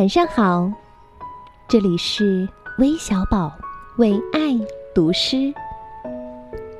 [0.00, 0.72] 晚上好，
[1.68, 3.52] 这里是微小宝
[3.98, 4.58] 为爱
[4.94, 5.52] 读诗，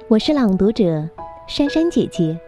[0.08, 1.06] 我是朗读者
[1.46, 2.40] 珊珊姐姐。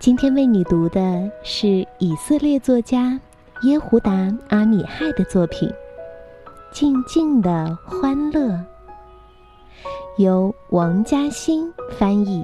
[0.00, 3.20] 今天为你读的是以色列作家
[3.64, 4.10] 耶胡达·
[4.48, 5.68] 阿米亥的作品
[6.72, 8.48] 《静静的欢乐》，
[10.16, 12.42] 由王嘉欣翻译。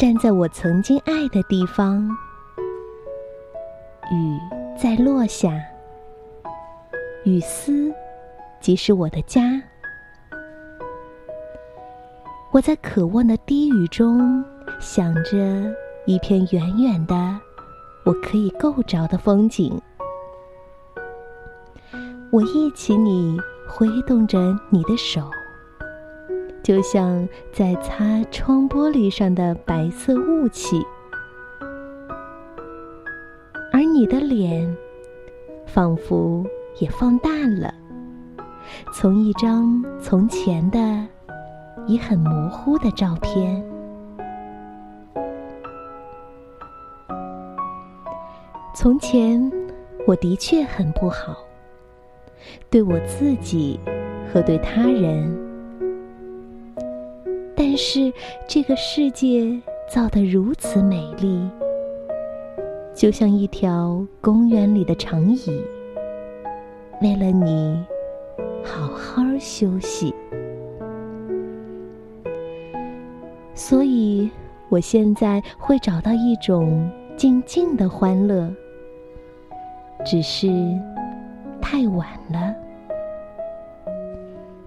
[0.00, 2.08] 站在我曾经爱的地方，
[4.10, 4.40] 雨
[4.74, 5.52] 在落下，
[7.24, 7.92] 雨丝
[8.62, 9.62] 即是我的家。
[12.50, 14.42] 我在渴望的低语中，
[14.80, 15.36] 想着
[16.06, 17.14] 一片远远的
[18.06, 19.78] 我可以够着的风景。
[22.32, 24.38] 我忆起你，挥动着
[24.70, 25.30] 你的手。
[26.70, 30.80] 就像在擦窗玻璃上的白色雾气，
[33.72, 34.72] 而你的脸
[35.66, 36.46] 仿佛
[36.78, 37.28] 也放大
[37.60, 37.74] 了，
[38.94, 40.78] 从一张从前的
[41.88, 43.60] 已很模糊的照片。
[48.76, 49.50] 从前
[50.06, 51.36] 我的确很不好，
[52.70, 53.80] 对我自己
[54.32, 55.49] 和对他人。
[57.70, 58.12] 但是
[58.48, 59.48] 这个世界
[59.88, 61.48] 造得如此美丽，
[62.92, 65.62] 就像一条公园里的长椅，
[67.00, 67.80] 为了你
[68.64, 70.12] 好好休息。
[73.54, 74.28] 所以，
[74.68, 78.52] 我现在会找到一种静静的欢乐，
[80.04, 80.48] 只是
[81.62, 82.52] 太晚了，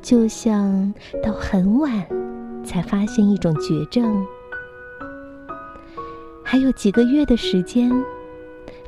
[0.01, 2.22] 就像到很晚。
[2.63, 4.25] 才发现一种绝症。
[6.43, 7.91] 还有几个月的时间，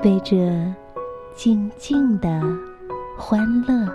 [0.04, 0.36] 为这
[1.36, 2.42] 静静的
[3.18, 3.88] 欢乐。